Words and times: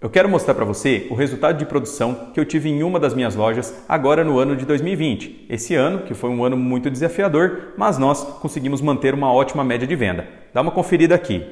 Eu 0.00 0.08
quero 0.08 0.30
mostrar 0.30 0.54
para 0.54 0.64
você 0.64 1.06
o 1.10 1.14
resultado 1.14 1.58
de 1.58 1.66
produção 1.66 2.30
que 2.32 2.40
eu 2.40 2.44
tive 2.46 2.70
em 2.70 2.82
uma 2.82 2.98
das 2.98 3.12
minhas 3.12 3.34
lojas 3.34 3.84
agora 3.86 4.24
no 4.24 4.38
ano 4.38 4.56
de 4.56 4.64
2020. 4.64 5.44
Esse 5.46 5.74
ano, 5.74 6.04
que 6.04 6.14
foi 6.14 6.30
um 6.30 6.42
ano 6.42 6.56
muito 6.56 6.90
desafiador, 6.90 7.74
mas 7.76 7.98
nós 7.98 8.24
conseguimos 8.38 8.80
manter 8.80 9.12
uma 9.12 9.30
ótima 9.30 9.62
média 9.62 9.86
de 9.86 9.94
venda. 9.94 10.26
Dá 10.54 10.62
uma 10.62 10.70
conferida 10.70 11.14
aqui. 11.14 11.46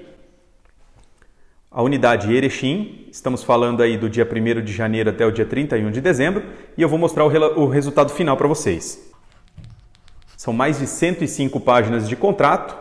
A 1.71 1.83
unidade 1.83 2.35
Erechim, 2.35 3.07
estamos 3.13 3.43
falando 3.43 3.83
aí 3.83 3.99
do 3.99 4.09
dia 4.09 4.27
1 4.27 4.65
de 4.65 4.73
janeiro 4.73 5.11
até 5.11 5.27
o 5.27 5.31
dia 5.31 5.45
31 5.45 5.91
de 5.91 6.01
dezembro, 6.01 6.43
e 6.75 6.81
eu 6.81 6.89
vou 6.89 6.99
mostrar 6.99 7.27
o, 7.27 7.61
o 7.61 7.69
resultado 7.69 8.11
final 8.11 8.35
para 8.35 8.49
vocês. 8.49 9.13
São 10.39 10.55
mais 10.55 10.79
de 10.79 10.87
105 10.87 11.61
páginas 11.61 12.09
de 12.09 12.17
contrato, 12.17 12.75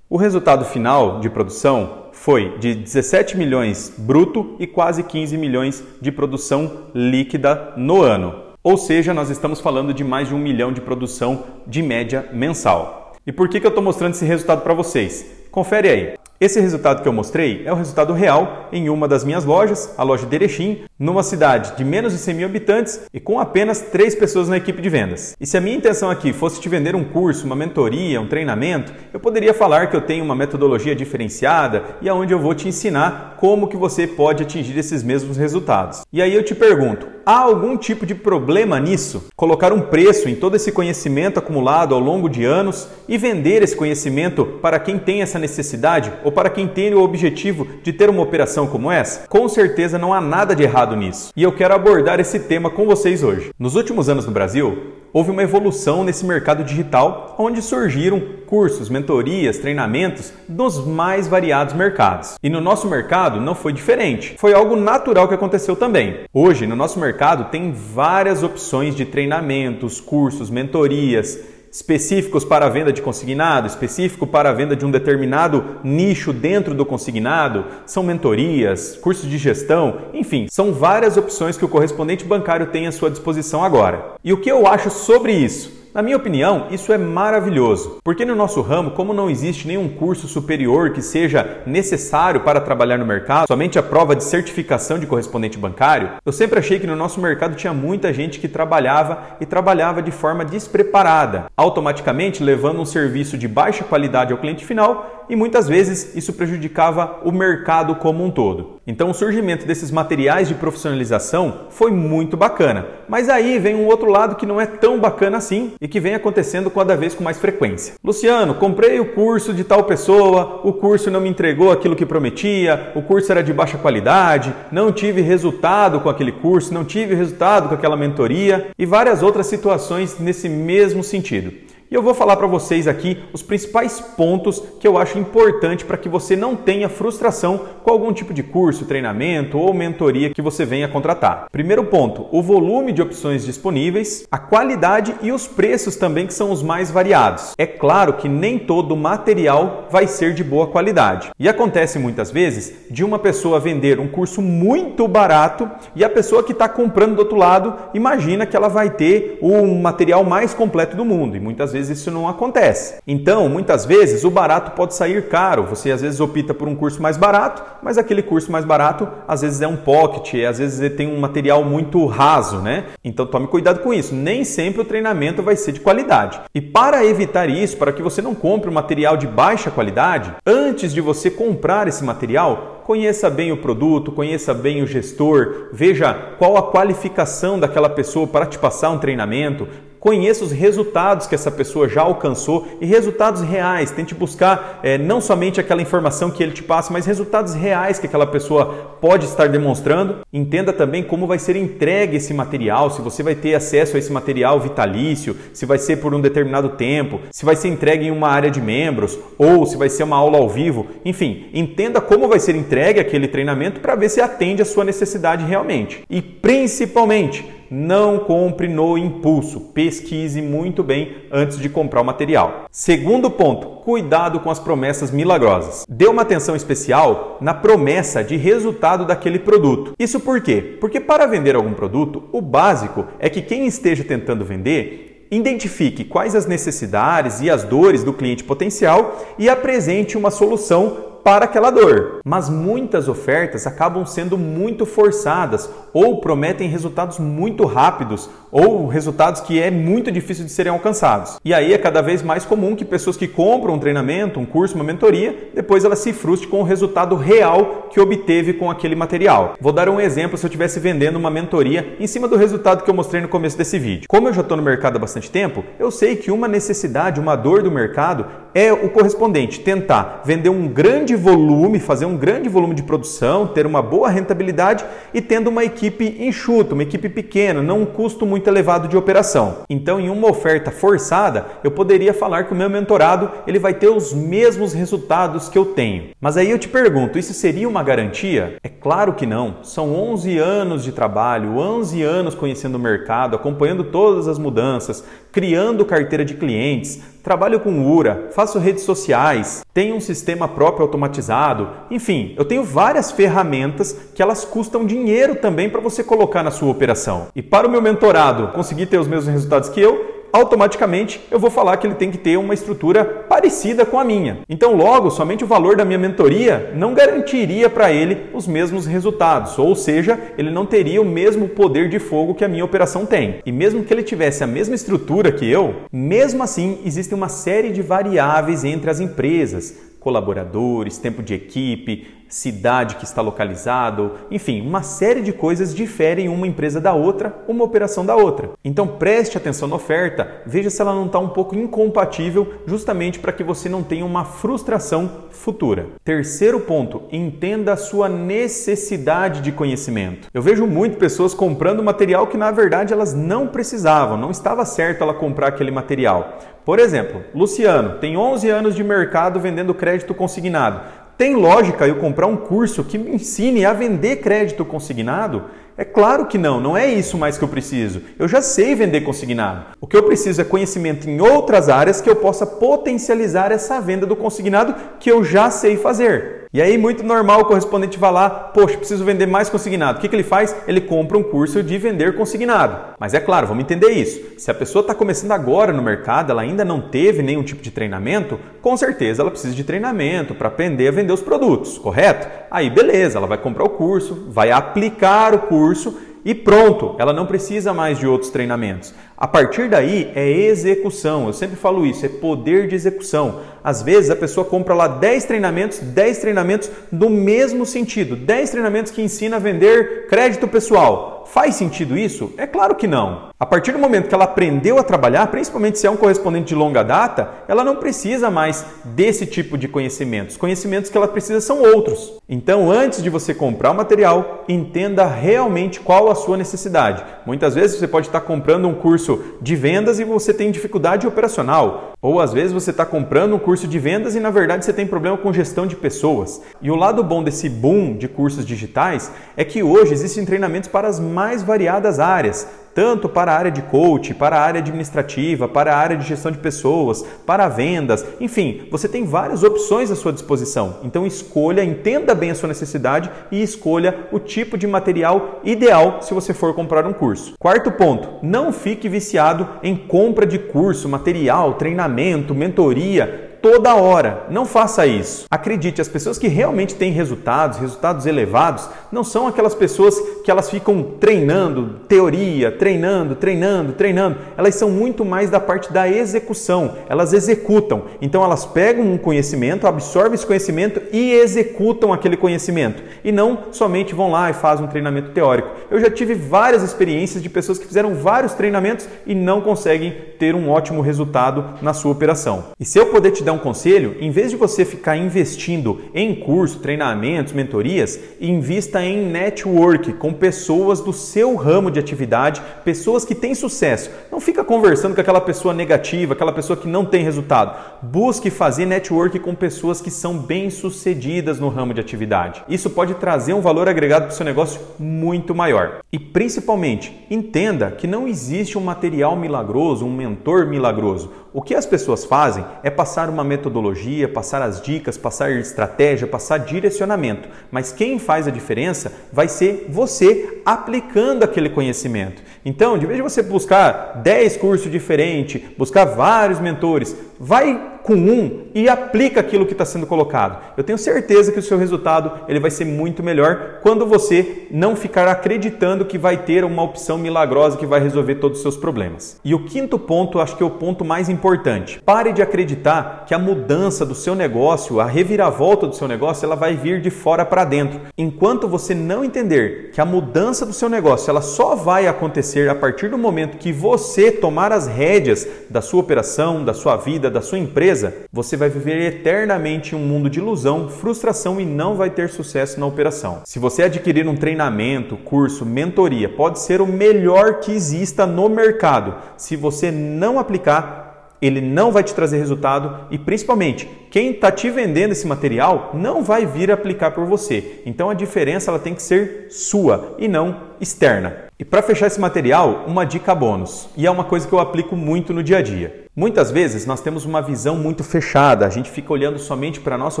o 0.08 0.16
resultado 0.16 0.64
final 0.64 1.20
de 1.20 1.28
produção 1.28 2.01
foi 2.22 2.56
de 2.58 2.72
17 2.72 3.36
milhões 3.36 3.92
bruto 3.98 4.54
e 4.60 4.64
quase 4.64 5.02
15 5.02 5.36
milhões 5.36 5.82
de 6.00 6.12
produção 6.12 6.84
líquida 6.94 7.72
no 7.76 8.00
ano. 8.00 8.34
Ou 8.62 8.76
seja, 8.76 9.12
nós 9.12 9.28
estamos 9.28 9.60
falando 9.60 9.92
de 9.92 10.04
mais 10.04 10.28
de 10.28 10.34
um 10.34 10.38
milhão 10.38 10.72
de 10.72 10.80
produção 10.80 11.42
de 11.66 11.82
média 11.82 12.28
mensal. 12.32 13.12
E 13.26 13.32
por 13.32 13.48
que, 13.48 13.58
que 13.58 13.66
eu 13.66 13.70
estou 13.70 13.82
mostrando 13.82 14.14
esse 14.14 14.24
resultado 14.24 14.62
para 14.62 14.72
vocês? 14.72 15.48
Confere 15.50 15.88
aí. 15.88 16.21
Esse 16.42 16.60
resultado 16.60 17.02
que 17.02 17.08
eu 17.08 17.12
mostrei 17.12 17.62
é 17.64 17.72
o 17.72 17.76
resultado 17.76 18.12
real 18.12 18.68
em 18.72 18.88
uma 18.88 19.06
das 19.06 19.22
minhas 19.22 19.44
lojas, 19.44 19.94
a 19.96 20.02
loja 20.02 20.26
de 20.26 20.34
Erechim, 20.34 20.80
numa 20.98 21.22
cidade 21.22 21.76
de 21.76 21.84
menos 21.84 22.12
de 22.12 22.18
100 22.18 22.34
mil 22.34 22.46
habitantes 22.48 23.02
e 23.14 23.20
com 23.20 23.38
apenas 23.38 23.80
três 23.80 24.12
pessoas 24.16 24.48
na 24.48 24.56
equipe 24.56 24.82
de 24.82 24.88
vendas. 24.88 25.36
E 25.40 25.46
se 25.46 25.56
a 25.56 25.60
minha 25.60 25.76
intenção 25.76 26.10
aqui 26.10 26.32
fosse 26.32 26.60
te 26.60 26.68
vender 26.68 26.96
um 26.96 27.04
curso, 27.04 27.46
uma 27.46 27.54
mentoria, 27.54 28.20
um 28.20 28.26
treinamento, 28.26 28.92
eu 29.12 29.20
poderia 29.20 29.54
falar 29.54 29.86
que 29.86 29.94
eu 29.94 30.00
tenho 30.00 30.24
uma 30.24 30.34
metodologia 30.34 30.96
diferenciada 30.96 31.84
e 32.02 32.08
aonde 32.08 32.34
eu 32.34 32.40
vou 32.40 32.56
te 32.56 32.66
ensinar 32.66 33.36
como 33.38 33.68
que 33.68 33.76
você 33.76 34.04
pode 34.04 34.42
atingir 34.42 34.76
esses 34.76 35.04
mesmos 35.04 35.36
resultados. 35.36 36.00
E 36.12 36.20
aí 36.20 36.34
eu 36.34 36.42
te 36.42 36.56
pergunto, 36.56 37.06
há 37.24 37.38
algum 37.38 37.76
tipo 37.76 38.04
de 38.04 38.14
problema 38.14 38.78
nisso? 38.78 39.26
Colocar 39.36 39.72
um 39.72 39.80
preço 39.80 40.28
em 40.28 40.34
todo 40.34 40.56
esse 40.56 40.72
conhecimento 40.72 41.38
acumulado 41.38 41.94
ao 41.94 42.00
longo 42.00 42.28
de 42.28 42.44
anos 42.44 42.88
e 43.08 43.16
vender 43.16 43.62
esse 43.62 43.76
conhecimento 43.76 44.44
para 44.60 44.78
quem 44.78 44.98
tem 44.98 45.22
essa 45.22 45.38
necessidade 45.38 46.12
ou 46.24 46.32
para 46.32 46.50
quem 46.50 46.66
tem 46.68 46.94
o 46.94 47.02
objetivo 47.02 47.66
de 47.82 47.92
ter 47.92 48.10
uma 48.10 48.22
operação 48.22 48.66
como 48.66 48.90
essa? 48.90 49.26
Com 49.28 49.48
certeza 49.48 49.98
não 49.98 50.12
há 50.12 50.20
nada 50.20 50.54
de 50.54 50.62
errado 50.62 50.96
nisso. 50.96 51.30
E 51.36 51.42
eu 51.42 51.52
quero 51.52 51.74
abordar 51.74 52.20
esse 52.20 52.38
tema 52.38 52.70
com 52.70 52.86
vocês 52.86 53.22
hoje. 53.22 53.50
Nos 53.58 53.74
últimos 53.74 54.08
anos 54.08 54.26
no 54.26 54.32
Brasil, 54.32 55.01
houve 55.12 55.30
uma 55.30 55.42
evolução 55.42 56.02
nesse 56.02 56.24
mercado 56.24 56.64
digital, 56.64 57.34
onde 57.38 57.60
surgiram 57.60 58.20
cursos, 58.46 58.88
mentorias, 58.88 59.58
treinamentos 59.58 60.32
dos 60.48 60.84
mais 60.84 61.28
variados 61.28 61.74
mercados. 61.74 62.36
E 62.42 62.48
no 62.48 62.60
nosso 62.60 62.88
mercado 62.88 63.40
não 63.40 63.54
foi 63.54 63.72
diferente. 63.72 64.34
Foi 64.38 64.52
algo 64.54 64.76
natural 64.76 65.28
que 65.28 65.34
aconteceu 65.34 65.76
também. 65.76 66.20
Hoje, 66.32 66.66
no 66.66 66.76
nosso 66.76 66.98
mercado, 66.98 67.50
tem 67.50 67.72
várias 67.72 68.42
opções 68.42 68.94
de 68.94 69.04
treinamentos, 69.04 70.00
cursos, 70.00 70.50
mentorias 70.50 71.38
específicos 71.72 72.44
para 72.44 72.66
a 72.66 72.68
venda 72.68 72.92
de 72.92 73.00
consignado, 73.00 73.66
específico 73.66 74.26
para 74.26 74.50
a 74.50 74.52
venda 74.52 74.76
de 74.76 74.84
um 74.84 74.90
determinado 74.90 75.78
nicho 75.82 76.30
dentro 76.30 76.74
do 76.74 76.84
consignado, 76.84 77.64
são 77.86 78.02
mentorias, 78.02 78.98
cursos 78.98 79.28
de 79.28 79.38
gestão, 79.38 80.02
enfim, 80.12 80.46
são 80.50 80.72
várias 80.72 81.16
opções 81.16 81.56
que 81.56 81.64
o 81.64 81.68
correspondente 81.68 82.26
bancário 82.26 82.66
tem 82.66 82.86
à 82.86 82.92
sua 82.92 83.10
disposição 83.10 83.64
agora. 83.64 84.16
E 84.22 84.34
o 84.34 84.40
que 84.40 84.50
eu 84.50 84.66
acho 84.66 84.90
sobre 84.90 85.32
isso? 85.32 85.81
Na 85.94 86.00
minha 86.00 86.16
opinião, 86.16 86.68
isso 86.70 86.90
é 86.90 86.96
maravilhoso, 86.96 87.98
porque 88.02 88.24
no 88.24 88.34
nosso 88.34 88.62
ramo, 88.62 88.92
como 88.92 89.12
não 89.12 89.28
existe 89.28 89.68
nenhum 89.68 89.90
curso 89.90 90.26
superior 90.26 90.90
que 90.94 91.02
seja 91.02 91.58
necessário 91.66 92.40
para 92.40 92.62
trabalhar 92.62 92.96
no 92.96 93.04
mercado, 93.04 93.46
somente 93.46 93.78
a 93.78 93.82
prova 93.82 94.16
de 94.16 94.24
certificação 94.24 94.98
de 94.98 95.06
correspondente 95.06 95.58
bancário, 95.58 96.12
eu 96.24 96.32
sempre 96.32 96.58
achei 96.58 96.80
que 96.80 96.86
no 96.86 96.96
nosso 96.96 97.20
mercado 97.20 97.56
tinha 97.56 97.74
muita 97.74 98.10
gente 98.10 98.40
que 98.40 98.48
trabalhava 98.48 99.36
e 99.38 99.44
trabalhava 99.44 100.00
de 100.00 100.10
forma 100.10 100.46
despreparada, 100.46 101.44
automaticamente 101.54 102.42
levando 102.42 102.80
um 102.80 102.86
serviço 102.86 103.36
de 103.36 103.46
baixa 103.46 103.84
qualidade 103.84 104.32
ao 104.32 104.38
cliente 104.38 104.64
final 104.64 105.21
e 105.32 105.36
muitas 105.36 105.66
vezes 105.66 106.14
isso 106.14 106.34
prejudicava 106.34 107.20
o 107.24 107.32
mercado 107.32 107.94
como 107.94 108.22
um 108.22 108.30
todo. 108.30 108.82
Então, 108.86 109.08
o 109.08 109.14
surgimento 109.14 109.64
desses 109.64 109.90
materiais 109.90 110.46
de 110.46 110.54
profissionalização 110.54 111.68
foi 111.70 111.90
muito 111.90 112.36
bacana, 112.36 112.84
mas 113.08 113.30
aí 113.30 113.58
vem 113.58 113.74
um 113.74 113.86
outro 113.86 114.10
lado 114.10 114.36
que 114.36 114.44
não 114.44 114.60
é 114.60 114.66
tão 114.66 115.00
bacana 115.00 115.38
assim 115.38 115.72
e 115.80 115.88
que 115.88 116.00
vem 116.00 116.14
acontecendo 116.14 116.70
cada 116.70 116.94
vez 116.94 117.14
com 117.14 117.24
mais 117.24 117.38
frequência. 117.38 117.94
Luciano, 118.04 118.56
comprei 118.56 119.00
o 119.00 119.14
curso 119.14 119.54
de 119.54 119.64
tal 119.64 119.84
pessoa, 119.84 120.60
o 120.64 120.72
curso 120.74 121.10
não 121.10 121.22
me 121.22 121.30
entregou 121.30 121.72
aquilo 121.72 121.96
que 121.96 122.04
prometia, 122.04 122.92
o 122.94 123.00
curso 123.00 123.32
era 123.32 123.42
de 123.42 123.54
baixa 123.54 123.78
qualidade, 123.78 124.54
não 124.70 124.92
tive 124.92 125.22
resultado 125.22 126.00
com 126.00 126.10
aquele 126.10 126.32
curso, 126.32 126.74
não 126.74 126.84
tive 126.84 127.14
resultado 127.14 127.70
com 127.70 127.74
aquela 127.74 127.96
mentoria 127.96 128.66
e 128.78 128.84
várias 128.84 129.22
outras 129.22 129.46
situações 129.46 130.18
nesse 130.18 130.46
mesmo 130.46 131.02
sentido. 131.02 131.71
E 131.92 131.94
eu 131.94 132.02
vou 132.02 132.14
falar 132.14 132.36
para 132.36 132.46
vocês 132.46 132.88
aqui 132.88 133.18
os 133.34 133.42
principais 133.42 134.00
pontos 134.00 134.62
que 134.80 134.88
eu 134.88 134.96
acho 134.96 135.18
importante 135.18 135.84
para 135.84 135.98
que 135.98 136.08
você 136.08 136.34
não 136.34 136.56
tenha 136.56 136.88
frustração 136.88 137.66
com 137.82 137.90
algum 137.90 138.14
tipo 138.14 138.32
de 138.32 138.42
curso, 138.42 138.86
treinamento 138.86 139.58
ou 139.58 139.74
mentoria 139.74 140.30
que 140.30 140.40
você 140.40 140.64
venha 140.64 140.88
contratar. 140.88 141.48
Primeiro 141.52 141.84
ponto, 141.84 142.26
o 142.32 142.42
volume 142.42 142.92
de 142.92 143.02
opções 143.02 143.44
disponíveis, 143.44 144.26
a 144.32 144.38
qualidade 144.38 145.14
e 145.20 145.30
os 145.30 145.46
preços 145.46 145.94
também 145.94 146.26
que 146.26 146.32
são 146.32 146.50
os 146.50 146.62
mais 146.62 146.90
variados. 146.90 147.52
É 147.58 147.66
claro 147.66 148.14
que 148.14 148.26
nem 148.26 148.58
todo 148.58 148.96
material 148.96 149.86
vai 149.90 150.06
ser 150.06 150.32
de 150.32 150.42
boa 150.42 150.68
qualidade. 150.68 151.30
E 151.38 151.46
acontece 151.46 151.98
muitas 151.98 152.30
vezes 152.30 152.72
de 152.90 153.04
uma 153.04 153.18
pessoa 153.18 153.60
vender 153.60 154.00
um 154.00 154.08
curso 154.08 154.40
muito 154.40 155.06
barato 155.06 155.70
e 155.94 156.02
a 156.02 156.08
pessoa 156.08 156.42
que 156.42 156.52
está 156.52 156.70
comprando 156.70 157.16
do 157.16 157.18
outro 157.18 157.36
lado 157.36 157.74
imagina 157.92 158.46
que 158.46 158.56
ela 158.56 158.68
vai 158.68 158.88
ter 158.88 159.36
o 159.42 159.66
material 159.66 160.24
mais 160.24 160.54
completo 160.54 160.96
do 160.96 161.04
mundo. 161.04 161.36
E 161.36 161.40
muitas 161.40 161.70
vezes 161.70 161.81
vezes 161.88 162.00
isso 162.00 162.10
não 162.10 162.28
acontece. 162.28 162.96
Então, 163.06 163.48
muitas 163.48 163.84
vezes 163.84 164.24
o 164.24 164.30
barato 164.30 164.72
pode 164.72 164.94
sair 164.94 165.28
caro. 165.28 165.64
Você 165.64 165.90
às 165.90 166.00
vezes 166.00 166.20
opta 166.20 166.54
por 166.54 166.68
um 166.68 166.74
curso 166.74 167.02
mais 167.02 167.16
barato, 167.16 167.62
mas 167.82 167.98
aquele 167.98 168.22
curso 168.22 168.50
mais 168.50 168.64
barato 168.64 169.08
às 169.26 169.42
vezes 169.42 169.60
é 169.60 169.66
um 169.66 169.76
pocket, 169.76 170.34
às 170.44 170.58
vezes 170.58 170.80
ele 170.80 170.90
tem 170.90 171.06
um 171.06 171.18
material 171.18 171.64
muito 171.64 172.04
raso, 172.06 172.58
né? 172.58 172.86
Então 173.04 173.26
tome 173.26 173.46
cuidado 173.46 173.80
com 173.80 173.92
isso. 173.92 174.14
Nem 174.14 174.44
sempre 174.44 174.80
o 174.80 174.84
treinamento 174.84 175.42
vai 175.42 175.56
ser 175.56 175.72
de 175.72 175.80
qualidade. 175.80 176.40
E 176.54 176.60
para 176.60 177.04
evitar 177.04 177.48
isso, 177.48 177.76
para 177.76 177.92
que 177.92 178.02
você 178.02 178.22
não 178.22 178.34
compre 178.34 178.70
um 178.70 178.74
material 178.74 179.16
de 179.16 179.26
baixa 179.26 179.70
qualidade, 179.70 180.34
antes 180.46 180.92
de 180.92 181.00
você 181.00 181.30
comprar 181.30 181.88
esse 181.88 182.04
material, 182.04 182.82
conheça 182.84 183.30
bem 183.30 183.52
o 183.52 183.56
produto, 183.56 184.12
conheça 184.12 184.52
bem 184.52 184.82
o 184.82 184.86
gestor, 184.86 185.68
veja 185.72 186.12
qual 186.38 186.56
a 186.56 186.70
qualificação 186.70 187.58
daquela 187.58 187.88
pessoa 187.88 188.26
para 188.26 188.46
te 188.46 188.58
passar 188.58 188.90
um 188.90 188.98
treinamento, 188.98 189.68
Conheça 190.02 190.44
os 190.44 190.50
resultados 190.50 191.28
que 191.28 191.34
essa 191.36 191.48
pessoa 191.48 191.88
já 191.88 192.02
alcançou 192.02 192.66
e 192.80 192.86
resultados 192.86 193.40
reais. 193.40 193.92
Tente 193.92 194.16
buscar 194.16 194.80
é, 194.82 194.98
não 194.98 195.20
somente 195.20 195.60
aquela 195.60 195.80
informação 195.80 196.28
que 196.28 196.42
ele 196.42 196.50
te 196.50 196.62
passa, 196.64 196.92
mas 196.92 197.06
resultados 197.06 197.54
reais 197.54 198.00
que 198.00 198.08
aquela 198.08 198.26
pessoa 198.26 198.96
pode 199.00 199.26
estar 199.26 199.48
demonstrando. 199.48 200.16
Entenda 200.32 200.72
também 200.72 201.04
como 201.04 201.24
vai 201.24 201.38
ser 201.38 201.54
entregue 201.54 202.16
esse 202.16 202.34
material, 202.34 202.90
se 202.90 203.00
você 203.00 203.22
vai 203.22 203.36
ter 203.36 203.54
acesso 203.54 203.94
a 203.94 203.98
esse 204.00 204.10
material 204.10 204.58
vitalício, 204.58 205.36
se 205.52 205.64
vai 205.64 205.78
ser 205.78 205.98
por 205.98 206.12
um 206.12 206.20
determinado 206.20 206.70
tempo, 206.70 207.20
se 207.30 207.44
vai 207.44 207.54
ser 207.54 207.68
entregue 207.68 208.08
em 208.08 208.10
uma 208.10 208.26
área 208.26 208.50
de 208.50 208.60
membros 208.60 209.16
ou 209.38 209.64
se 209.66 209.76
vai 209.76 209.88
ser 209.88 210.02
uma 210.02 210.16
aula 210.16 210.36
ao 210.36 210.48
vivo. 210.48 210.88
Enfim, 211.04 211.46
entenda 211.54 212.00
como 212.00 212.26
vai 212.26 212.40
ser 212.40 212.56
entregue 212.56 212.98
aquele 212.98 213.28
treinamento 213.28 213.78
para 213.78 213.94
ver 213.94 214.08
se 214.08 214.20
atende 214.20 214.62
a 214.62 214.64
sua 214.64 214.82
necessidade 214.82 215.44
realmente. 215.44 216.02
E 216.10 216.20
principalmente, 216.20 217.61
não 217.74 218.18
compre 218.18 218.68
no 218.68 218.98
impulso. 218.98 219.58
Pesquise 219.58 220.42
muito 220.42 220.82
bem 220.82 221.16
antes 221.32 221.58
de 221.58 221.70
comprar 221.70 222.02
o 222.02 222.04
material. 222.04 222.66
Segundo 222.70 223.30
ponto, 223.30 223.66
cuidado 223.82 224.40
com 224.40 224.50
as 224.50 224.58
promessas 224.58 225.10
milagrosas. 225.10 225.86
Dê 225.88 226.06
uma 226.06 226.20
atenção 226.20 226.54
especial 226.54 227.38
na 227.40 227.54
promessa 227.54 228.22
de 228.22 228.36
resultado 228.36 229.06
daquele 229.06 229.38
produto. 229.38 229.94
Isso 229.98 230.20
por 230.20 230.42
quê? 230.42 230.76
Porque 230.78 231.00
para 231.00 231.24
vender 231.24 231.56
algum 231.56 231.72
produto, 231.72 232.24
o 232.30 232.42
básico 232.42 233.06
é 233.18 233.30
que 233.30 233.40
quem 233.40 233.66
esteja 233.66 234.04
tentando 234.04 234.44
vender 234.44 235.26
identifique 235.30 236.04
quais 236.04 236.34
as 236.34 236.44
necessidades 236.44 237.40
e 237.40 237.48
as 237.48 237.64
dores 237.64 238.04
do 238.04 238.12
cliente 238.12 238.44
potencial 238.44 239.18
e 239.38 239.48
apresente 239.48 240.18
uma 240.18 240.30
solução 240.30 241.11
para 241.22 241.44
aquela 241.44 241.70
dor. 241.70 242.20
Mas 242.24 242.48
muitas 242.48 243.08
ofertas 243.08 243.66
acabam 243.66 244.04
sendo 244.04 244.36
muito 244.36 244.84
forçadas 244.84 245.70
ou 245.92 246.20
prometem 246.20 246.68
resultados 246.68 247.18
muito 247.18 247.64
rápidos 247.64 248.28
ou 248.50 248.86
resultados 248.86 249.40
que 249.40 249.60
é 249.60 249.70
muito 249.70 250.12
difícil 250.12 250.44
de 250.44 250.50
serem 250.50 250.72
alcançados. 250.72 251.38
E 251.44 251.54
aí 251.54 251.72
é 251.72 251.78
cada 251.78 252.02
vez 252.02 252.22
mais 252.22 252.44
comum 252.44 252.76
que 252.76 252.84
pessoas 252.84 253.16
que 253.16 253.26
compram 253.26 253.74
um 253.74 253.78
treinamento, 253.78 254.38
um 254.38 254.44
curso, 254.44 254.74
uma 254.74 254.84
mentoria, 254.84 255.50
depois 255.54 255.84
ela 255.84 255.96
se 255.96 256.12
frustre 256.12 256.48
com 256.48 256.60
o 256.60 256.64
resultado 256.64 257.16
real 257.16 257.88
que 257.90 258.00
obteve 258.00 258.52
com 258.52 258.70
aquele 258.70 258.94
material. 258.94 259.54
Vou 259.60 259.72
dar 259.72 259.88
um 259.88 260.00
exemplo 260.00 260.36
se 260.36 260.44
eu 260.44 260.48
estivesse 260.48 260.78
vendendo 260.80 261.16
uma 261.16 261.30
mentoria 261.30 261.96
em 261.98 262.06
cima 262.06 262.28
do 262.28 262.36
resultado 262.36 262.84
que 262.84 262.90
eu 262.90 262.94
mostrei 262.94 263.22
no 263.22 263.28
começo 263.28 263.56
desse 263.56 263.78
vídeo. 263.78 264.06
Como 264.08 264.28
eu 264.28 264.32
já 264.34 264.42
estou 264.42 264.56
no 264.56 264.62
mercado 264.62 264.96
há 264.96 264.98
bastante 264.98 265.30
tempo, 265.30 265.64
eu 265.78 265.90
sei 265.90 266.16
que 266.16 266.30
uma 266.30 266.46
necessidade, 266.46 267.20
uma 267.20 267.36
dor 267.36 267.62
do 267.62 267.70
mercado 267.70 268.26
é 268.54 268.72
o 268.72 268.90
correspondente 268.90 269.60
tentar 269.60 270.22
vender 270.24 270.48
um 270.48 270.68
grande 270.68 271.14
volume, 271.14 271.78
fazer 271.78 272.04
um 272.04 272.16
grande 272.16 272.48
volume 272.48 272.74
de 272.74 272.82
produção, 272.82 273.46
ter 273.46 273.66
uma 273.66 273.82
boa 273.82 274.08
rentabilidade 274.08 274.84
e 275.12 275.20
tendo 275.20 275.48
uma 275.48 275.64
equipe 275.64 276.16
enxuta, 276.20 276.74
uma 276.74 276.82
equipe 276.82 277.08
pequena, 277.08 277.62
não 277.62 277.82
um 277.82 277.86
custo 277.86 278.26
muito 278.26 278.48
elevado 278.48 278.88
de 278.88 278.96
operação. 278.96 279.58
Então, 279.68 280.00
em 280.00 280.10
uma 280.10 280.28
oferta 280.28 280.70
forçada, 280.70 281.46
eu 281.64 281.70
poderia 281.70 282.12
falar 282.12 282.44
que 282.44 282.52
o 282.52 282.56
meu 282.56 282.68
mentorado 282.68 283.30
ele 283.46 283.58
vai 283.58 283.74
ter 283.74 283.88
os 283.88 284.12
mesmos 284.12 284.72
resultados 284.72 285.48
que 285.48 285.58
eu 285.58 285.66
tenho. 285.66 286.10
Mas 286.20 286.36
aí 286.36 286.50
eu 286.50 286.58
te 286.58 286.68
pergunto, 286.68 287.18
isso 287.18 287.32
seria 287.32 287.68
uma 287.68 287.82
garantia? 287.82 288.56
É 288.62 288.68
claro 288.68 289.14
que 289.14 289.26
não. 289.26 289.56
São 289.62 289.94
11 289.94 290.38
anos 290.38 290.84
de 290.84 290.92
trabalho, 290.92 291.56
11 291.56 292.02
anos 292.02 292.34
conhecendo 292.34 292.76
o 292.76 292.80
mercado, 292.80 293.36
acompanhando 293.36 293.84
todas 293.84 294.28
as 294.28 294.38
mudanças, 294.38 295.04
criando 295.30 295.84
carteira 295.84 296.24
de 296.24 296.34
clientes, 296.34 297.00
trabalho 297.22 297.60
com 297.60 297.86
URA, 297.86 298.28
faço 298.32 298.58
redes 298.58 298.82
sociais, 298.84 299.64
tenho 299.72 299.96
um 299.96 300.00
sistema 300.00 300.48
próprio 300.48 300.82
automatizado, 300.82 301.68
enfim, 301.90 302.34
eu 302.36 302.44
tenho 302.44 302.64
várias 302.64 303.12
ferramentas 303.12 303.96
que 304.14 304.22
elas 304.22 304.44
custam 304.44 304.84
dinheiro 304.84 305.36
também 305.36 305.70
para 305.70 305.80
você 305.80 306.02
colocar 306.02 306.42
na 306.42 306.50
sua 306.50 306.70
operação. 306.70 307.28
E 307.34 307.40
para 307.40 307.66
o 307.66 307.70
meu 307.70 307.80
mentorado 307.80 308.48
conseguir 308.48 308.86
ter 308.86 308.98
os 308.98 309.08
mesmos 309.08 309.32
resultados 309.32 309.68
que 309.68 309.80
eu, 309.80 310.11
automaticamente 310.32 311.20
eu 311.30 311.38
vou 311.38 311.50
falar 311.50 311.76
que 311.76 311.86
ele 311.86 311.94
tem 311.94 312.10
que 312.10 312.18
ter 312.18 312.36
uma 312.36 312.54
estrutura 312.54 313.04
parecida 313.04 313.84
com 313.84 313.98
a 313.98 314.04
minha. 314.04 314.38
Então, 314.48 314.74
logo, 314.74 315.10
somente 315.10 315.44
o 315.44 315.46
valor 315.46 315.76
da 315.76 315.84
minha 315.84 315.98
mentoria 315.98 316.72
não 316.74 316.94
garantiria 316.94 317.68
para 317.68 317.92
ele 317.92 318.26
os 318.32 318.46
mesmos 318.46 318.86
resultados, 318.86 319.58
ou 319.58 319.74
seja, 319.74 320.18
ele 320.38 320.50
não 320.50 320.64
teria 320.64 321.02
o 321.02 321.04
mesmo 321.04 321.48
poder 321.48 321.88
de 321.88 321.98
fogo 321.98 322.34
que 322.34 322.44
a 322.44 322.48
minha 322.48 322.64
operação 322.64 323.04
tem. 323.04 323.40
E 323.44 323.52
mesmo 323.52 323.84
que 323.84 323.92
ele 323.92 324.02
tivesse 324.02 324.42
a 324.42 324.46
mesma 324.46 324.74
estrutura 324.74 325.30
que 325.30 325.48
eu, 325.48 325.74
mesmo 325.92 326.42
assim 326.42 326.78
existe 326.84 327.14
uma 327.14 327.28
série 327.28 327.70
de 327.70 327.82
variáveis 327.82 328.64
entre 328.64 328.90
as 328.90 329.00
empresas 329.00 329.92
colaboradores, 330.02 330.98
tempo 330.98 331.22
de 331.22 331.32
equipe, 331.32 332.08
cidade 332.32 332.96
que 332.96 333.04
está 333.04 333.20
localizado, 333.20 334.12
enfim, 334.30 334.66
uma 334.66 334.82
série 334.82 335.20
de 335.20 335.34
coisas 335.34 335.74
diferem 335.74 336.30
uma 336.30 336.46
empresa 336.46 336.80
da 336.80 336.94
outra, 336.94 337.44
uma 337.46 337.62
operação 337.62 338.06
da 338.06 338.16
outra. 338.16 338.52
Então 338.64 338.86
preste 338.86 339.36
atenção 339.36 339.68
na 339.68 339.76
oferta, 339.76 340.40
veja 340.46 340.70
se 340.70 340.80
ela 340.80 340.94
não 340.94 341.04
está 341.04 341.18
um 341.18 341.28
pouco 341.28 341.54
incompatível, 341.54 342.54
justamente 342.66 343.18
para 343.18 343.32
que 343.32 343.44
você 343.44 343.68
não 343.68 343.82
tenha 343.82 344.06
uma 344.06 344.24
frustração 344.24 345.24
futura. 345.30 345.88
Terceiro 346.02 346.60
ponto, 346.60 347.02
entenda 347.12 347.74
a 347.74 347.76
sua 347.76 348.08
necessidade 348.08 349.42
de 349.42 349.52
conhecimento. 349.52 350.28
Eu 350.32 350.40
vejo 350.40 350.66
muito 350.66 350.96
pessoas 350.96 351.34
comprando 351.34 351.82
material 351.82 352.26
que 352.26 352.38
na 352.38 352.50
verdade 352.50 352.94
elas 352.94 353.12
não 353.12 353.46
precisavam, 353.46 354.16
não 354.16 354.30
estava 354.30 354.64
certo 354.64 355.02
ela 355.02 355.12
comprar 355.12 355.48
aquele 355.48 355.70
material. 355.70 356.38
Por 356.64 356.78
exemplo, 356.78 357.22
Luciano 357.34 357.98
tem 357.98 358.16
11 358.16 358.48
anos 358.48 358.74
de 358.76 358.84
mercado 358.84 359.40
vendendo 359.40 359.74
crédito 359.74 360.14
consignado. 360.14 360.80
Tem 361.22 361.36
lógica 361.36 361.86
eu 361.86 362.00
comprar 362.00 362.26
um 362.26 362.36
curso 362.36 362.82
que 362.82 362.98
me 362.98 363.14
ensine 363.14 363.64
a 363.64 363.72
vender 363.72 364.16
crédito 364.16 364.64
consignado? 364.64 365.44
É 365.76 365.84
claro 365.84 366.26
que 366.26 366.36
não, 366.36 366.60
não 366.60 366.76
é 366.76 366.92
isso 366.92 367.16
mais 367.16 367.38
que 367.38 367.44
eu 367.44 367.48
preciso. 367.48 368.02
Eu 368.18 368.26
já 368.26 368.42
sei 368.42 368.74
vender 368.74 369.02
consignado. 369.02 369.66
O 369.80 369.86
que 369.86 369.96
eu 369.96 370.02
preciso 370.02 370.40
é 370.40 370.44
conhecimento 370.44 371.08
em 371.08 371.20
outras 371.20 371.68
áreas 371.68 372.00
que 372.00 372.10
eu 372.10 372.16
possa 372.16 372.44
potencializar 372.44 373.52
essa 373.52 373.80
venda 373.80 374.04
do 374.04 374.16
consignado 374.16 374.74
que 374.98 375.12
eu 375.12 375.22
já 375.22 375.48
sei 375.48 375.76
fazer. 375.76 376.41
E 376.54 376.60
aí, 376.60 376.76
muito 376.76 377.02
normal, 377.02 377.40
o 377.40 377.44
correspondente 377.46 377.98
vai 377.98 378.12
lá, 378.12 378.28
poxa, 378.28 378.76
preciso 378.76 379.06
vender 379.06 379.24
mais 379.24 379.48
consignado. 379.48 379.96
O 379.96 380.00
que, 380.02 380.06
que 380.06 380.14
ele 380.14 380.22
faz? 380.22 380.54
Ele 380.68 380.82
compra 380.82 381.16
um 381.16 381.22
curso 381.22 381.62
de 381.62 381.78
vender 381.78 382.14
consignado. 382.14 382.94
Mas 383.00 383.14
é 383.14 383.20
claro, 383.20 383.46
vamos 383.46 383.64
entender 383.64 383.88
isso. 383.92 384.20
Se 384.36 384.50
a 384.50 384.54
pessoa 384.54 384.82
está 384.82 384.94
começando 384.94 385.32
agora 385.32 385.72
no 385.72 385.80
mercado, 385.80 386.30
ela 386.30 386.42
ainda 386.42 386.62
não 386.62 386.78
teve 386.78 387.22
nenhum 387.22 387.42
tipo 387.42 387.62
de 387.62 387.70
treinamento, 387.70 388.38
com 388.60 388.76
certeza 388.76 389.22
ela 389.22 389.30
precisa 389.30 389.54
de 389.54 389.64
treinamento 389.64 390.34
para 390.34 390.48
aprender 390.48 390.88
a 390.88 390.92
vender 390.92 391.14
os 391.14 391.22
produtos, 391.22 391.78
correto? 391.78 392.28
Aí, 392.50 392.68
beleza, 392.68 393.16
ela 393.16 393.26
vai 393.26 393.38
comprar 393.38 393.64
o 393.64 393.70
curso, 393.70 394.26
vai 394.28 394.50
aplicar 394.50 395.34
o 395.34 395.38
curso 395.46 395.96
e 396.24 396.34
pronto, 396.34 396.94
ela 396.98 397.12
não 397.12 397.26
precisa 397.26 397.72
mais 397.74 397.98
de 397.98 398.06
outros 398.06 398.30
treinamentos. 398.30 398.94
A 399.16 399.26
partir 399.26 399.68
daí 399.68 400.10
é 400.14 400.28
execução. 400.28 401.26
Eu 401.26 401.32
sempre 401.32 401.56
falo 401.56 401.84
isso, 401.84 402.06
é 402.06 402.08
poder 402.08 402.68
de 402.68 402.74
execução. 402.74 403.40
Às 403.64 403.82
vezes 403.82 404.10
a 404.10 404.16
pessoa 404.16 404.44
compra 404.44 404.74
lá 404.74 404.88
10 404.88 405.24
treinamentos, 405.24 405.78
10 405.78 406.18
treinamentos 406.18 406.70
do 406.90 407.08
mesmo 407.08 407.64
sentido, 407.64 408.16
10 408.16 408.50
treinamentos 408.50 408.92
que 408.92 409.02
ensina 409.02 409.36
a 409.36 409.38
vender 409.38 410.06
crédito 410.08 410.48
pessoal. 410.48 411.12
Faz 411.26 411.54
sentido 411.54 411.96
isso? 411.96 412.32
É 412.36 412.46
claro 412.46 412.74
que 412.74 412.86
não. 412.86 413.30
A 413.38 413.46
partir 413.46 413.72
do 413.72 413.78
momento 413.78 414.08
que 414.08 414.14
ela 414.14 414.24
aprendeu 414.24 414.78
a 414.78 414.82
trabalhar, 414.82 415.26
principalmente 415.28 415.78
se 415.78 415.86
é 415.86 415.90
um 415.90 415.96
correspondente 415.96 416.48
de 416.48 416.54
longa 416.54 416.82
data, 416.82 417.30
ela 417.48 417.64
não 417.64 417.76
precisa 417.76 418.30
mais 418.30 418.64
desse 418.84 419.26
tipo 419.26 419.56
de 419.56 419.68
conhecimentos. 419.68 420.34
Os 420.34 420.40
conhecimentos 420.40 420.90
que 420.90 420.96
ela 420.96 421.08
precisa 421.08 421.40
são 421.40 421.62
outros. 421.62 422.14
Então, 422.28 422.70
antes 422.70 423.02
de 423.02 423.10
você 423.10 423.32
comprar 423.32 423.70
o 423.70 423.74
material, 423.74 424.44
entenda 424.48 425.06
realmente 425.06 425.80
qual 425.80 426.10
a 426.10 426.14
sua 426.14 426.36
necessidade. 426.36 427.04
Muitas 427.24 427.54
vezes 427.54 427.78
você 427.78 427.88
pode 427.88 428.08
estar 428.08 428.20
comprando 428.20 428.68
um 428.68 428.74
curso 428.74 429.22
de 429.40 429.56
vendas 429.56 429.98
e 429.98 430.04
você 430.04 430.34
tem 430.34 430.50
dificuldade 430.50 431.06
operacional. 431.06 431.91
Ou 432.02 432.20
às 432.20 432.32
vezes 432.32 432.52
você 432.52 432.72
está 432.72 432.84
comprando 432.84 433.36
um 433.36 433.38
curso 433.38 433.68
de 433.68 433.78
vendas 433.78 434.16
e 434.16 434.20
na 434.20 434.28
verdade 434.28 434.64
você 434.64 434.72
tem 434.72 434.84
problema 434.84 435.16
com 435.16 435.32
gestão 435.32 435.68
de 435.68 435.76
pessoas. 435.76 436.42
E 436.60 436.68
o 436.68 436.74
lado 436.74 437.04
bom 437.04 437.22
desse 437.22 437.48
boom 437.48 437.96
de 437.96 438.08
cursos 438.08 438.44
digitais 438.44 439.12
é 439.36 439.44
que 439.44 439.62
hoje 439.62 439.92
existem 439.92 440.24
treinamentos 440.24 440.68
para 440.68 440.88
as 440.88 440.98
mais 440.98 441.44
variadas 441.44 442.00
áreas 442.00 442.48
tanto 442.74 443.08
para 443.08 443.32
a 443.32 443.36
área 443.36 443.50
de 443.50 443.62
coach, 443.62 444.14
para 444.14 444.36
a 444.36 444.40
área 444.40 444.60
administrativa, 444.60 445.48
para 445.48 445.74
a 445.74 445.76
área 445.76 445.96
de 445.96 446.06
gestão 446.06 446.30
de 446.30 446.38
pessoas, 446.38 447.04
para 447.26 447.48
vendas, 447.48 448.04
enfim, 448.20 448.66
você 448.70 448.88
tem 448.88 449.04
várias 449.04 449.42
opções 449.42 449.90
à 449.90 449.96
sua 449.96 450.12
disposição. 450.12 450.78
Então 450.82 451.06
escolha, 451.06 451.64
entenda 451.64 452.14
bem 452.14 452.30
a 452.30 452.34
sua 452.34 452.48
necessidade 452.48 453.10
e 453.30 453.42
escolha 453.42 454.06
o 454.10 454.18
tipo 454.18 454.56
de 454.56 454.66
material 454.66 455.40
ideal 455.44 456.00
se 456.02 456.14
você 456.14 456.32
for 456.32 456.54
comprar 456.54 456.86
um 456.86 456.92
curso. 456.92 457.34
Quarto 457.38 457.70
ponto, 457.72 458.08
não 458.22 458.52
fique 458.52 458.88
viciado 458.88 459.48
em 459.62 459.76
compra 459.76 460.26
de 460.26 460.38
curso, 460.38 460.88
material, 460.88 461.54
treinamento, 461.54 462.34
mentoria, 462.34 463.31
toda 463.42 463.74
hora. 463.74 464.24
Não 464.30 464.46
faça 464.46 464.86
isso. 464.86 465.26
Acredite, 465.30 465.80
as 465.80 465.88
pessoas 465.88 466.16
que 466.16 466.28
realmente 466.28 466.76
têm 466.76 466.92
resultados, 466.92 467.58
resultados 467.58 468.06
elevados, 468.06 468.68
não 468.90 469.02
são 469.02 469.26
aquelas 469.26 469.54
pessoas 469.54 469.98
que 470.24 470.30
elas 470.30 470.48
ficam 470.48 470.82
treinando 471.00 471.80
teoria, 471.88 472.52
treinando, 472.52 473.16
treinando, 473.16 473.72
treinando. 473.72 474.18
Elas 474.36 474.54
são 474.54 474.70
muito 474.70 475.04
mais 475.04 475.28
da 475.28 475.40
parte 475.40 475.72
da 475.72 475.88
execução. 475.88 476.76
Elas 476.88 477.12
executam. 477.12 477.82
Então 478.00 478.22
elas 478.22 478.46
pegam 478.46 478.84
um 478.84 478.96
conhecimento, 478.96 479.66
absorvem 479.66 480.14
esse 480.14 480.26
conhecimento 480.26 480.80
e 480.92 481.12
executam 481.12 481.92
aquele 481.92 482.16
conhecimento. 482.16 482.82
E 483.02 483.10
não 483.10 483.44
somente 483.50 483.94
vão 483.94 484.10
lá 484.10 484.30
e 484.30 484.34
fazem 484.34 484.64
um 484.64 484.68
treinamento 484.68 485.10
teórico. 485.10 485.50
Eu 485.70 485.80
já 485.80 485.90
tive 485.90 486.14
várias 486.14 486.62
experiências 486.62 487.22
de 487.22 487.28
pessoas 487.28 487.58
que 487.58 487.66
fizeram 487.66 487.94
vários 487.94 488.34
treinamentos 488.34 488.86
e 489.04 489.14
não 489.14 489.40
conseguem 489.40 489.92
ter 490.18 490.34
um 490.34 490.48
ótimo 490.48 490.80
resultado 490.82 491.44
na 491.60 491.72
sua 491.72 491.90
operação. 491.90 492.44
E 492.60 492.64
se 492.64 492.78
eu 492.78 492.86
puder 492.86 493.10
te 493.10 493.24
dar 493.24 493.31
dar 493.32 493.34
um 493.34 493.38
conselho, 493.38 493.96
em 493.98 494.10
vez 494.10 494.30
de 494.30 494.36
você 494.36 494.64
ficar 494.64 494.96
investindo 494.96 495.80
em 495.94 496.14
curso, 496.14 496.58
treinamentos, 496.58 497.32
mentorias, 497.32 497.98
invista 498.20 498.84
em 498.84 499.06
network 499.06 499.94
com 499.94 500.12
pessoas 500.12 500.80
do 500.80 500.92
seu 500.92 501.34
ramo 501.34 501.70
de 501.70 501.80
atividade, 501.80 502.42
pessoas 502.64 503.04
que 503.04 503.14
têm 503.14 503.34
sucesso. 503.34 503.90
Não 504.10 504.20
fica 504.20 504.44
conversando 504.44 504.94
com 504.94 505.00
aquela 505.00 505.20
pessoa 505.20 505.54
negativa, 505.54 506.12
aquela 506.12 506.32
pessoa 506.32 506.56
que 506.56 506.68
não 506.68 506.84
tem 506.84 507.02
resultado. 507.02 507.58
Busque 507.82 508.30
fazer 508.30 508.66
network 508.66 509.18
com 509.18 509.34
pessoas 509.34 509.80
que 509.80 509.90
são 509.90 510.18
bem-sucedidas 510.18 511.40
no 511.40 511.48
ramo 511.48 511.74
de 511.74 511.80
atividade. 511.80 512.42
Isso 512.48 512.70
pode 512.70 512.94
trazer 512.94 513.32
um 513.32 513.40
valor 513.40 513.68
agregado 513.68 514.06
para 514.06 514.12
o 514.12 514.16
seu 514.16 514.26
negócio 514.26 514.60
muito 514.78 515.34
maior. 515.34 515.80
E 515.90 515.98
principalmente, 515.98 517.06
entenda 517.10 517.70
que 517.70 517.86
não 517.86 518.06
existe 518.06 518.58
um 518.58 518.60
material 518.60 519.16
milagroso, 519.16 519.86
um 519.86 519.94
mentor 519.94 520.46
milagroso. 520.46 521.10
O 521.34 521.40
que 521.40 521.54
as 521.54 521.64
pessoas 521.64 522.04
fazem 522.04 522.44
é 522.62 522.68
passar 522.68 523.08
uma 523.08 523.24
metodologia, 523.24 524.06
passar 524.06 524.42
as 524.42 524.60
dicas, 524.60 524.98
passar 524.98 525.30
estratégia, 525.32 526.06
passar 526.06 526.36
direcionamento. 526.38 527.26
Mas 527.50 527.72
quem 527.72 527.98
faz 527.98 528.28
a 528.28 528.30
diferença 528.30 528.92
vai 529.10 529.28
ser 529.28 529.66
você 529.70 530.42
aplicando 530.44 531.22
aquele 531.22 531.48
conhecimento. 531.48 532.22
Então, 532.44 532.76
de 532.76 532.84
vez 532.84 532.98
de 532.98 533.02
você 533.02 533.22
buscar 533.22 534.02
10 534.02 534.36
cursos 534.36 534.70
diferentes, 534.70 535.40
buscar 535.56 535.86
vários 535.86 536.38
mentores, 536.38 536.94
vai 537.18 537.71
com 537.82 537.94
um 537.94 538.42
e 538.54 538.68
aplica 538.68 539.20
aquilo 539.20 539.46
que 539.46 539.52
está 539.52 539.64
sendo 539.64 539.86
colocado. 539.86 540.42
Eu 540.56 540.64
tenho 540.64 540.78
certeza 540.78 541.32
que 541.32 541.38
o 541.38 541.42
seu 541.42 541.58
resultado 541.58 542.12
ele 542.28 542.40
vai 542.40 542.50
ser 542.50 542.64
muito 542.64 543.02
melhor 543.02 543.58
quando 543.62 543.86
você 543.86 544.46
não 544.50 544.76
ficar 544.76 545.08
acreditando 545.08 545.84
que 545.84 545.98
vai 545.98 546.16
ter 546.18 546.44
uma 546.44 546.62
opção 546.62 546.98
milagrosa 546.98 547.56
que 547.56 547.66
vai 547.66 547.80
resolver 547.80 548.16
todos 548.16 548.38
os 548.38 548.42
seus 548.42 548.56
problemas. 548.56 549.18
E 549.24 549.34
o 549.34 549.44
quinto 549.44 549.78
ponto, 549.78 550.20
acho 550.20 550.36
que 550.36 550.42
é 550.42 550.46
o 550.46 550.50
ponto 550.50 550.84
mais 550.84 551.08
importante. 551.08 551.80
Pare 551.84 552.12
de 552.12 552.22
acreditar 552.22 553.04
que 553.06 553.14
a 553.14 553.18
mudança 553.18 553.84
do 553.84 553.94
seu 553.94 554.14
negócio, 554.14 554.80
a 554.80 554.86
reviravolta 554.86 555.66
do 555.66 555.74
seu 555.74 555.88
negócio, 555.88 556.24
ela 556.24 556.36
vai 556.36 556.54
vir 556.54 556.80
de 556.80 556.90
fora 556.90 557.24
para 557.24 557.44
dentro. 557.44 557.80
Enquanto 557.96 558.48
você 558.48 558.74
não 558.74 559.04
entender 559.04 559.70
que 559.72 559.80
a 559.80 559.84
mudança 559.84 560.44
do 560.44 560.52
seu 560.52 560.68
negócio, 560.68 561.10
ela 561.10 561.22
só 561.22 561.54
vai 561.54 561.86
acontecer 561.86 562.48
a 562.48 562.54
partir 562.54 562.88
do 562.88 562.98
momento 562.98 563.38
que 563.38 563.52
você 563.52 564.10
tomar 564.10 564.52
as 564.52 564.66
rédeas 564.66 565.26
da 565.48 565.60
sua 565.60 565.80
operação, 565.80 566.44
da 566.44 566.54
sua 566.54 566.76
vida, 566.76 567.10
da 567.10 567.20
sua 567.20 567.38
empresa, 567.38 567.71
empresa, 567.72 567.94
você 568.12 568.36
vai 568.36 568.50
viver 568.50 568.80
eternamente 568.82 569.74
em 569.74 569.78
um 569.78 569.82
mundo 569.82 570.10
de 570.10 570.18
ilusão, 570.18 570.68
frustração 570.68 571.40
e 571.40 571.46
não 571.46 571.74
vai 571.74 571.88
ter 571.88 572.10
sucesso 572.10 572.60
na 572.60 572.66
operação. 572.66 573.22
Se 573.24 573.38
você 573.38 573.62
adquirir 573.62 574.06
um 574.06 574.14
treinamento, 574.14 574.96
curso, 574.98 575.46
mentoria, 575.46 576.08
pode 576.08 576.38
ser 576.38 576.60
o 576.60 576.66
melhor 576.66 577.40
que 577.40 577.50
exista 577.50 578.06
no 578.06 578.28
mercado. 578.28 578.94
Se 579.16 579.36
você 579.36 579.70
não 579.70 580.18
aplicar, 580.18 581.16
ele 581.22 581.40
não 581.40 581.72
vai 581.72 581.82
te 581.82 581.94
trazer 581.94 582.18
resultado 582.18 582.88
e 582.90 582.98
principalmente 582.98 583.66
quem 583.90 584.10
está 584.10 584.30
te 584.30 584.50
vendendo 584.50 584.92
esse 584.92 585.06
material 585.06 585.70
não 585.72 586.02
vai 586.02 586.26
vir 586.26 586.50
aplicar 586.50 586.90
por 586.90 587.06
você. 587.06 587.62
Então 587.64 587.88
a 587.88 587.94
diferença 587.94 588.50
ela 588.50 588.58
tem 588.58 588.74
que 588.74 588.82
ser 588.82 589.28
sua 589.30 589.94
e 589.98 590.08
não 590.08 590.36
externa. 590.60 591.28
E 591.38 591.44
para 591.44 591.62
fechar 591.62 591.86
esse 591.86 592.00
material, 592.00 592.64
uma 592.66 592.84
dica 592.84 593.14
bônus, 593.14 593.68
e 593.76 593.86
é 593.86 593.90
uma 593.90 594.04
coisa 594.04 594.28
que 594.28 594.32
eu 594.32 594.40
aplico 594.40 594.76
muito 594.76 595.12
no 595.12 595.22
dia 595.22 595.38
a 595.38 595.42
dia. 595.42 595.81
Muitas 595.94 596.30
vezes 596.30 596.64
nós 596.64 596.80
temos 596.80 597.04
uma 597.04 597.20
visão 597.20 597.54
muito 597.54 597.84
fechada, 597.84 598.46
a 598.46 598.48
gente 598.48 598.70
fica 598.70 598.94
olhando 598.94 599.18
somente 599.18 599.60
para 599.60 599.74
a 599.74 599.78
nossa 599.78 600.00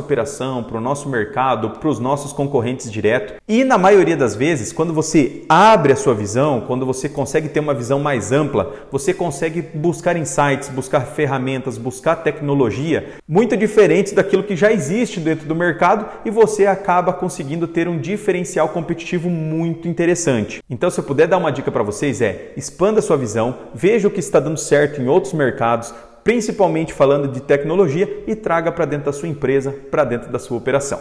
operação, 0.00 0.62
para 0.64 0.78
o 0.78 0.80
nosso 0.80 1.06
mercado, 1.06 1.68
para 1.68 1.88
os 1.90 1.98
nossos 1.98 2.32
concorrentes 2.32 2.90
direto. 2.90 3.34
E 3.46 3.62
na 3.62 3.76
maioria 3.76 4.16
das 4.16 4.34
vezes, 4.34 4.72
quando 4.72 4.94
você 4.94 5.44
abre 5.46 5.92
a 5.92 5.96
sua 5.96 6.14
visão, 6.14 6.62
quando 6.62 6.86
você 6.86 7.10
consegue 7.10 7.50
ter 7.50 7.60
uma 7.60 7.74
visão 7.74 8.00
mais 8.00 8.32
ampla, 8.32 8.72
você 8.90 9.12
consegue 9.12 9.60
buscar 9.60 10.16
insights, 10.16 10.70
buscar 10.70 11.02
ferramentas, 11.02 11.76
buscar 11.76 12.16
tecnologia 12.16 13.10
muito 13.28 13.54
diferentes 13.54 14.14
daquilo 14.14 14.44
que 14.44 14.56
já 14.56 14.72
existe 14.72 15.20
dentro 15.20 15.46
do 15.46 15.54
mercado 15.54 16.06
e 16.24 16.30
você 16.30 16.64
acaba 16.64 17.12
conseguindo 17.12 17.68
ter 17.68 17.86
um 17.86 17.98
diferencial 17.98 18.70
competitivo 18.70 19.28
muito 19.28 19.86
interessante. 19.86 20.62
Então, 20.70 20.88
se 20.88 20.98
eu 20.98 21.04
puder 21.04 21.28
dar 21.28 21.36
uma 21.36 21.52
dica 21.52 21.70
para 21.70 21.82
vocês 21.82 22.22
é: 22.22 22.54
expanda 22.56 23.00
a 23.00 23.02
sua 23.02 23.18
visão, 23.18 23.56
veja 23.74 24.08
o 24.08 24.10
que 24.10 24.20
está 24.20 24.40
dando 24.40 24.58
certo 24.58 24.98
em 24.98 25.06
outros 25.06 25.34
mercados 25.34 25.82
principalmente 26.24 26.92
falando 26.92 27.28
de 27.28 27.40
tecnologia, 27.40 28.22
e 28.26 28.34
traga 28.34 28.70
para 28.70 28.84
dentro 28.84 29.06
da 29.06 29.12
sua 29.12 29.28
empresa, 29.28 29.74
para 29.90 30.04
dentro 30.04 30.30
da 30.30 30.38
sua 30.38 30.56
operação. 30.56 31.00